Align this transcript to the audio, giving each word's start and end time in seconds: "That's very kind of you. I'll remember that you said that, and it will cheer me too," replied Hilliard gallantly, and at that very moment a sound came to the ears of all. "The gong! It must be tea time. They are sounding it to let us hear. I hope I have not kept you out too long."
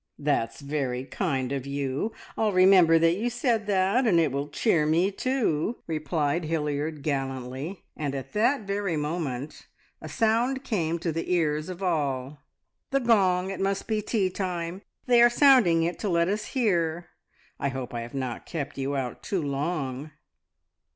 "That's 0.17 0.61
very 0.61 1.03
kind 1.05 1.51
of 1.51 1.67
you. 1.67 2.11
I'll 2.35 2.53
remember 2.53 2.97
that 2.97 3.13
you 3.13 3.29
said 3.29 3.67
that, 3.67 4.07
and 4.07 4.19
it 4.19 4.31
will 4.31 4.47
cheer 4.47 4.87
me 4.87 5.11
too," 5.11 5.75
replied 5.85 6.45
Hilliard 6.45 7.03
gallantly, 7.03 7.83
and 7.95 8.15
at 8.15 8.33
that 8.33 8.61
very 8.61 8.97
moment 8.97 9.67
a 10.01 10.09
sound 10.09 10.63
came 10.63 10.97
to 10.97 11.11
the 11.11 11.31
ears 11.31 11.69
of 11.69 11.83
all. 11.83 12.39
"The 12.89 12.99
gong! 12.99 13.51
It 13.51 13.59
must 13.59 13.87
be 13.87 14.01
tea 14.01 14.31
time. 14.31 14.81
They 15.05 15.21
are 15.21 15.29
sounding 15.29 15.83
it 15.83 15.99
to 15.99 16.09
let 16.09 16.27
us 16.27 16.45
hear. 16.55 17.09
I 17.59 17.69
hope 17.69 17.93
I 17.93 18.01
have 18.01 18.15
not 18.15 18.47
kept 18.47 18.79
you 18.79 18.95
out 18.95 19.21
too 19.21 19.43
long." 19.43 20.09